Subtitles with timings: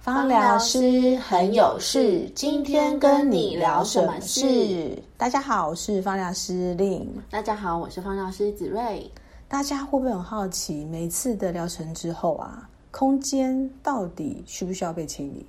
[0.00, 4.98] 芳疗师很有事，今天跟你聊什么事？
[5.18, 7.06] 大家好，我是方疗师令。
[7.28, 9.10] 大家好，我是方疗师子睿。
[9.46, 15.44] 大家会不会很好奇，每次的疗程之后啊，空间到底需不需要被清理？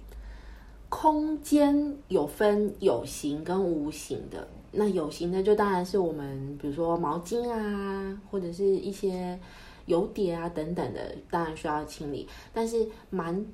[0.89, 4.45] 空间有分有形跟无形的。
[4.69, 9.39] 那有形的就当然是我们，比如说毛巾啊，或者是一些
[9.85, 12.27] 油碟啊等等的，当然需要清理。
[12.53, 13.45] 但是蛮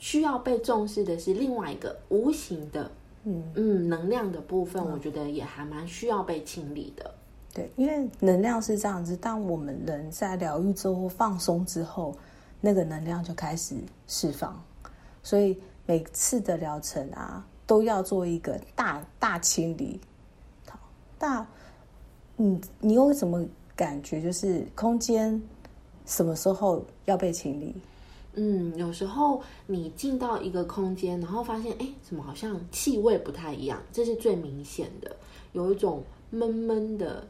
[0.00, 2.90] 需要被重视的是另外一个无形的，
[3.22, 7.14] 嗯嗯，能量的部分，我觉得也还蛮需要被清理的。
[7.54, 12.12] 对，因为能量是这样子，当我们人在疗愈之后放松之后，
[12.60, 13.76] 那个能量就开始
[14.08, 14.60] 释放，
[15.22, 17.46] 所以每次的疗程啊。
[17.66, 20.00] 都要做一个大大清理，
[20.68, 20.76] 好
[21.20, 21.46] 大，
[22.34, 23.46] 你，你有什么
[23.76, 24.20] 感觉？
[24.20, 25.40] 就是空间
[26.04, 27.72] 什么时候要被清理？
[28.34, 33.82] 嗯，有时候你进到一个空间，然后发现，哎，怎么好像气味不太一样？
[33.92, 35.14] 这是最明显的，
[35.52, 37.26] 有一种闷闷的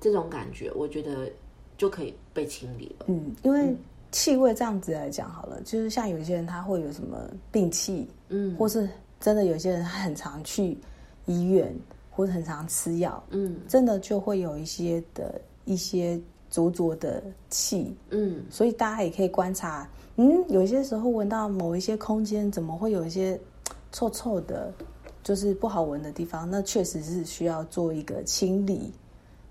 [0.00, 1.30] 这种感觉，我觉得
[1.76, 3.06] 就可以被清理了。
[3.08, 3.74] 嗯，因为
[4.12, 8.88] 气味这样子来讲好了，就是像有些人他会有什么病气，嗯，或是。
[9.20, 10.78] 真的有些人他很常去
[11.26, 11.74] 医院，
[12.08, 16.16] 或者很常吃药，嗯，真的就会有一些的一些
[16.52, 17.20] 灼灼的
[17.50, 23.40] 气，嗯，所以大家也可以观察，嗯，有些时候闻到某一些空间怎么会有一些
[23.92, 24.74] 臭臭的，
[25.22, 28.92] 就是不好闻的地方，那确实是需要做一个清理。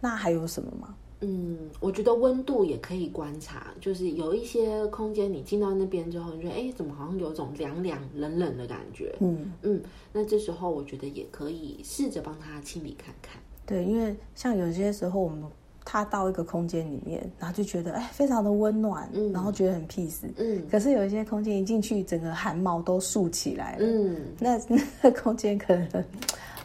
[0.02, 0.94] 那还有什么吗？
[1.22, 9.16] 嗯，我觉得温度也可以观察，就是有一些空间，你进到那边之后，你觉得哎，怎么好像有种凉凉、冷冷的感觉？
[9.22, 13.42] 嗯嗯，那这时候我觉得也可以试着帮他清理看看。
[13.66, 15.44] 对，因为像有些时候我们
[15.90, 24.60] 他到一个空间里面，然后就觉得哎，非常的温暖，嗯，然后觉得很 peace，嗯，可是有一些空间一进去，整个汗毛都竖起来了，嗯，那
[25.02, 26.04] 那空间可能，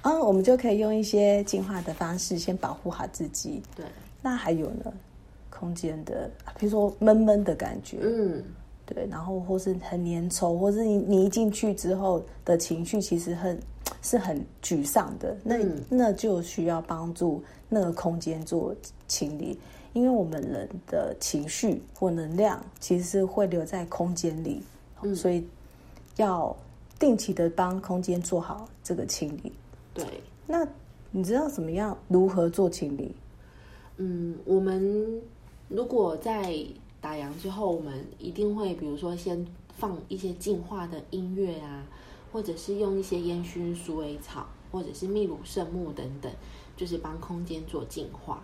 [0.03, 3.87] 嗯，我们就可以用一些净化的方式先保护好自己，对。
[4.21, 4.93] 那还有呢，
[5.51, 8.43] 空间的，比如说闷闷的感觉，嗯，
[8.85, 13.57] 对，然后或是很粘稠，或是你你一进去之后的情绪其实很
[14.03, 15.57] 是很沮丧的，那
[15.89, 18.75] 那就需要帮助那个空间做
[19.13, 19.59] 清理，
[19.93, 24.63] 因为我们人的情绪或能量其实是会留在空间里，
[25.15, 25.47] 所以
[26.17, 26.57] 要
[26.99, 29.53] 定期的帮空间做好这个清理。
[29.93, 30.05] 对，
[30.47, 30.67] 那
[31.11, 33.15] 你知道怎么样如何做清理？
[33.99, 35.21] 嗯，我们
[35.69, 36.57] 如果在
[37.03, 39.47] 打烊之后，我们一定会，比如说先
[39.77, 41.85] 放一些净化的音乐啊，
[42.33, 46.33] 或者是用一些烟熏鼠尾草，或者是秘鲁圣木等等，
[46.77, 48.43] 就是帮空间做净化。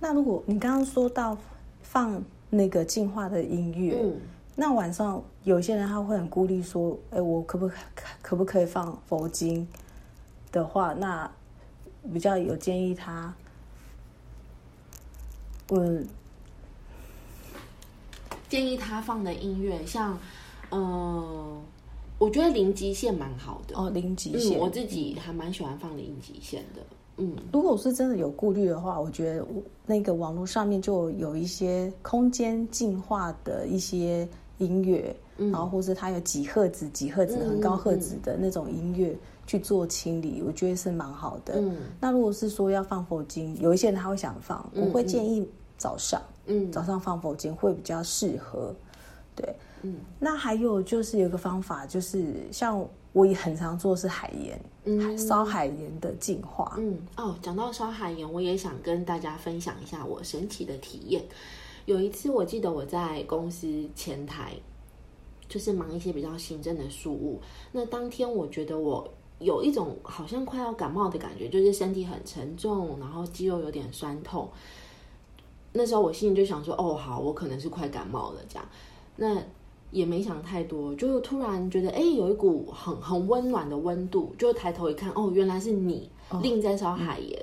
[0.00, 1.36] 那如果你刚刚说到
[1.82, 4.20] 放那个净化的音乐，嗯，
[4.54, 7.74] 那晚上有些人他会很孤立说，哎，我可不可
[8.20, 9.66] 可不可以放佛经
[10.52, 11.30] 的话，那
[12.12, 13.34] 比较有建议他。
[15.70, 16.02] 我
[18.50, 20.18] 建议他放的音乐，像，
[20.68, 21.60] 呃，
[22.18, 26.82] 我觉得零极限蛮好的哦，零极限，我自己还蛮喜欢放零极限的。
[27.16, 29.46] 嗯，如果我是真的有顾虑的话，我觉得
[29.86, 39.16] 那个网络上面就有一些空间净化的一些音乐，然后或是它有几赫兹、几赫兹、很高赫兹的那种音乐。
[39.46, 41.56] 去做清理，我觉得是蛮好的。
[41.58, 45.46] 嗯，那如果是说要放佛经，有一些人他会想放，我会建议
[45.76, 48.74] 早上，嗯，早上放佛经会比较适合。
[49.36, 56.74] 对，嗯，那还有就是有个方法，就是像我也很常做是海盐，嗯，烧海盐的净化。
[56.78, 61.22] 嗯，哦，讲到烧海盐，我也想跟大家分享一下我神奇的体验。
[61.86, 64.54] 有一次，我记得我在公司前台，
[65.48, 67.40] 就是忙一些比较行政的事务。
[67.70, 69.08] 那当天，我觉得我。
[69.40, 74.48] 有一种好像快要感冒的感觉，就是身体很沉重，然后肌肉有点酸痛。
[75.72, 78.66] 那时候我心里就想说：“哦，好，我可能是快感冒了。”这样，
[79.16, 79.42] 那
[79.94, 86.10] 也没想太多，就突然觉得，哎，有一股很很温暖的温度，就抬头一看，哦，原来是你
[86.42, 87.40] 另在烧海盐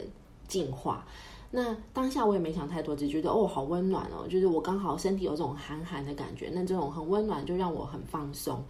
[0.47, 1.05] 净化。
[1.49, 8.61] 那当下我也没想太多，只觉得哦，好温暖哦，就是我刚好身体有种寒寒的感觉，那这种很温暖就让我很放松。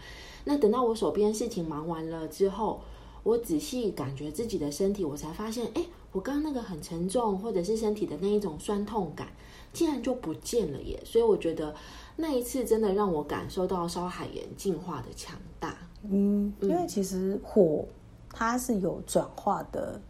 [0.45, 2.80] 那等到我手边事情忙完了之后。
[3.23, 9.27] 我仔细感觉自己的身体，我才发现，哎，我刚刚那个很沉重，或者是身体的那一种酸痛感，
[9.71, 11.00] 竟然就不见了耶！
[11.06, 11.75] 所以我觉得
[12.15, 15.77] 那一次真的让我感受到烧海盐进化的强大。
[16.03, 17.85] 嗯，因为其实火
[18.31, 20.01] 它是有转化的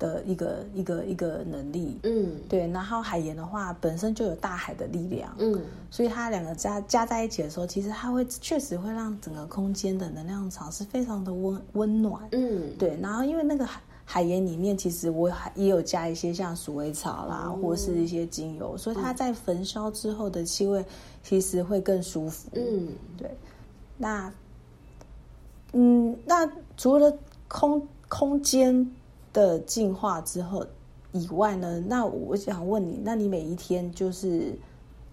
[0.00, 2.32] 的一个一个一个能力，嗯。
[2.48, 2.66] 对。
[2.68, 5.60] 然后海盐的话，本身就有大海的力量，嗯。
[5.92, 12.98] 所以它两个加加在一起的时候，其实它会确实会让整个空间的能量场是非常的温温暖，嗯，对。
[13.00, 20.84] 然后因为那个海海盐里面，其实我还也有加一些像鼠尾草啦，哦或是一些精油，所以它在焚烧之后的气味
[21.22, 22.88] 其实会更舒服，嗯。
[23.16, 23.30] 对。
[23.96, 24.32] 那
[25.72, 28.90] 嗯，那除了空空间
[29.32, 30.64] 的进化之后
[31.12, 34.52] 以外呢，那我想问你，那你每一天就是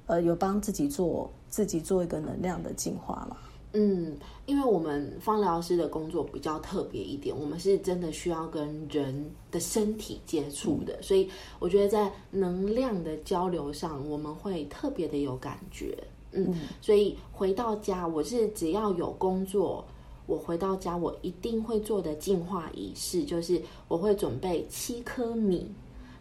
[0.05, 3.37] 呃有帮自己做自己做一个能量的进化吗？
[3.73, 11.29] 嗯，因为我们芳疗师的工作比较特别一点，我们是真的需要跟人的身体接触的，所以
[11.59, 15.95] 我觉得在能量的交流上，我们会特别的有感觉。
[16.31, 19.85] 嗯，所以回到家，我是只要有工作，
[20.27, 25.65] 我回到家我一定会做的净化仪式，就是我会准备七颗米，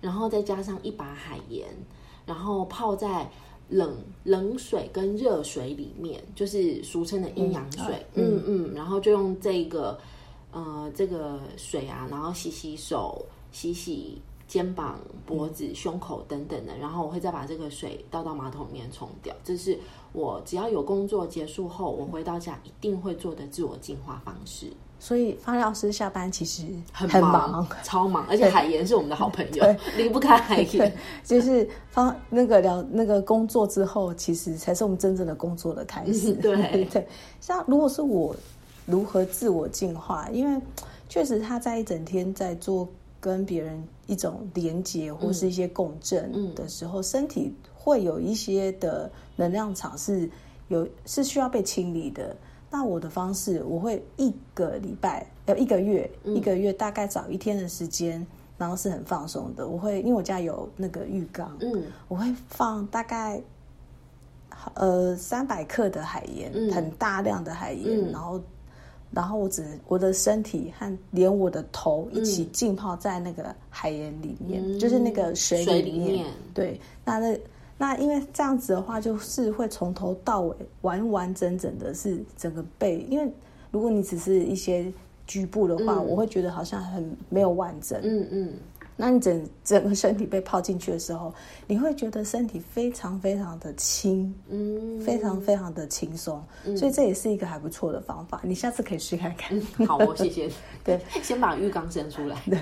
[0.01, 1.67] 然后再加上一把海盐，
[2.25, 3.29] 然后泡在
[3.69, 8.07] 冷冷水跟热水里面，就是俗称的阴阳水。
[8.15, 9.99] 嗯嗯，然后就用这个
[10.53, 19.35] 呃这个水啊，然后洗洗手，洗洗肩膀、脖子、胸口等等的，然后我会再把这个水倒到马桶里面冲掉。
[19.43, 19.79] 这是
[20.13, 24.67] 我只要有工作结束后，我回到家一定会做的自我净化方式。
[24.99, 29.63] 所以方疗师下班其实很很忙， 超忙，而且海盐是我们的好朋友，
[29.95, 36.33] 离不开海对盐。，就是方那个聊那个工作之后，其实才是我们真正的工作的开始。
[36.41, 37.07] 对对，
[37.43, 38.35] 像如果是我
[38.87, 40.61] 如何自我进化，因为
[41.11, 42.89] 确实他在一整天在做
[43.27, 50.31] 跟别人一种连接或是一些共振的时候，身体会有一些的能量场是
[50.69, 52.37] 有是需要被清理的。
[52.71, 58.25] 那我的方式，我会一个礼拜呃一个月、一个月大概找一天的时间，
[58.57, 59.67] 然后是很放松的。
[59.67, 63.43] 我会因为我家有那个浴缸，嗯我会放大概
[64.75, 68.41] 呃三百克的海盐，嗯很大量的海盐，嗯然后
[69.13, 74.79] 然后我只我的身体和连我的头一起浸泡在那个海盐里面，嗯。
[74.79, 76.09] 就是那个水水里面。
[76.09, 76.27] 里面。
[76.53, 77.39] 对，那那
[77.79, 83.31] 那因为这样子的话，就是会从头到尾完完整整的是整个背，因为
[83.71, 84.93] 如果你只是一些
[85.27, 86.07] 局部的话，嗯。
[86.07, 87.99] 我会觉得好像很没有完整。
[88.03, 88.53] 嗯嗯，
[88.97, 91.33] 那你整整个身体被泡进去的时候，
[91.67, 96.43] 你会觉得身体非常非常的轻，嗯，非常非常的轻松，
[96.77, 99.61] 所以这也是一个还不错的方法，你下次可以试看看。
[99.87, 100.51] 好哦，谢谢。
[100.83, 102.41] 对， 先把浴缸伸出来。
[102.49, 102.59] 对，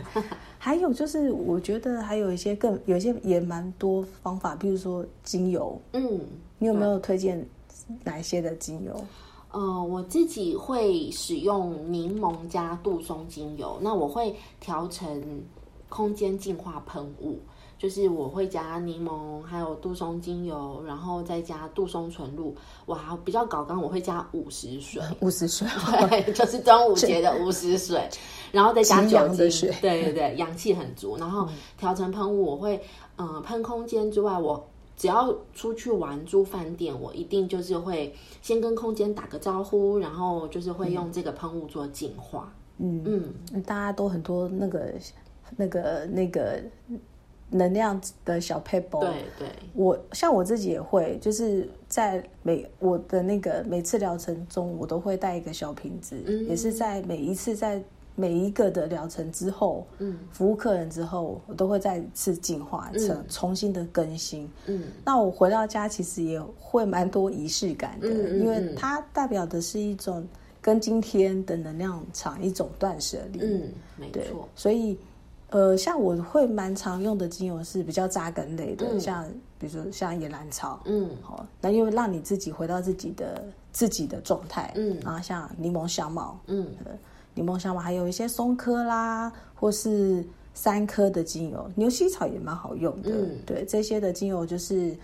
[0.59, 6.21] 还有就是我觉得还有一些更有一些也蛮多方法，比如说精油，嗯，
[6.59, 7.47] 你有没有推荐
[8.03, 9.05] 哪一些的精油？
[9.53, 15.23] 呃，我自己会使用柠檬加杜松精油，那我会调成
[15.89, 17.39] 空间净化喷雾，
[17.79, 22.55] 就是我会加柠檬，还有杜松精油，然后再加杜松纯露。
[22.87, 25.67] 哇比较搞刚，我会加五十水， 五十水，
[26.09, 28.09] 对，就是端午节的五十水，
[28.53, 29.71] 然后再加极酒精。
[29.81, 31.17] 对对对，阳气很足。
[31.17, 31.49] 然后
[31.79, 32.77] 调成喷雾，我会
[33.17, 34.67] 嗯、呃喷空间之外，我
[34.97, 42.53] 只要出去玩住饭店，我一定就是会先跟空间打个招呼，然后就是会用这个喷雾做净化。
[42.79, 43.03] 嗯。
[43.05, 43.63] 嗯。
[43.63, 44.95] 大家都很多那个
[45.57, 46.61] 那个那个
[47.51, 56.47] 能量的小 paper，对对，我像我自己也会，就是在每我的那个每次疗程中，我都会带一个小瓶子，嗯。
[56.49, 57.81] 也是在每一次在
[58.17, 60.19] 每一个的疗程之后，嗯。
[60.33, 64.51] 服务客人之后，我都会再次净化，成、嗯重新的更新。
[64.67, 64.83] 嗯。
[65.05, 68.75] 那我回到家其实也会蛮多仪式感的，嗯嗯因为嗯。
[68.75, 70.27] 它代表的是一种
[70.61, 73.39] 跟今天的能量场一种断舍离。
[73.43, 74.99] 嗯，没对错，，所以
[75.55, 79.25] 呃，像我会蛮常用的精油是比较扎根类的，嗯像
[79.57, 86.67] 比如说像野兰草，嗯好，那因为让你自己回到自己的自己的状态，嗯然后像柠檬香茅，嗯
[87.35, 94.97] 柠檬香茅还有一些松科啦，或是三科的精油，牛膝草也蛮好用的，嗯对，这些的精油就是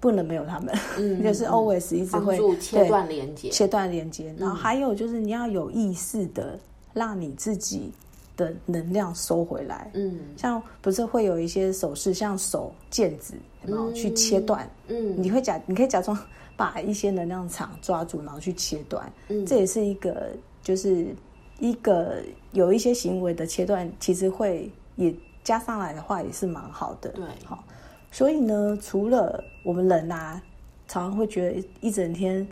[0.00, 3.48] 不能没有它们，嗯 就是嗯 always 一直帮会助切对断连接。
[3.50, 6.58] 切断连接，然后嗯还有就是你要有意识的
[6.92, 7.92] 让你自己
[8.36, 9.90] 的能量收回来。
[9.94, 14.68] 嗯像不是会有一些手势，像手剑子，然后、嗯去切断？
[14.88, 16.16] 嗯你会假，你可以假装
[16.56, 19.12] 把一些能量场抓住，然后去切断。
[19.28, 20.30] 嗯，这也是一个，
[20.62, 21.06] 就是
[21.58, 25.14] 一个有一些行为的切断，其实会也
[25.44, 27.10] 加上来的话，也是蛮好的。
[27.10, 27.64] 对好，
[28.10, 30.42] 所以呢，除了我们人啊，
[30.88, 32.46] 常常会觉得一整天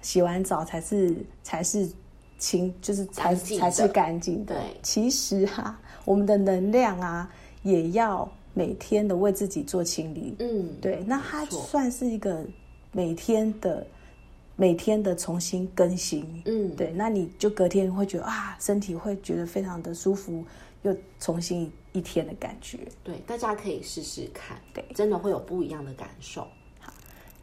[0.00, 1.88] 洗完澡才是才是
[2.38, 4.80] 清，就是才才是干净的对。
[4.82, 7.30] 其实哈、我们的能量啊，
[7.62, 10.34] 也要每天的为自己做清理。
[10.38, 12.44] 嗯，对，那它算是一个
[12.92, 13.86] 每天的
[14.56, 16.42] 每天的重新更新。
[16.46, 20.44] 嗯，对，那你就隔天会觉得啊，身体会觉得非常的舒服，
[20.82, 22.78] 又重新一天的感觉。
[23.04, 26.46] 对，大家可以试试看，对真的会有不一样的感受。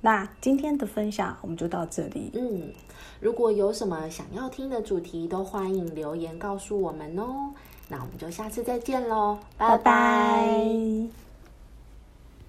[0.05, 2.29] 那今天的分享我们就到这里。
[2.33, 2.73] 嗯，
[3.21, 7.51] 如果有什么想要听的主题，都欢迎留言告诉我们哦。
[7.87, 11.22] 那我们就下次再见喽，拜拜拜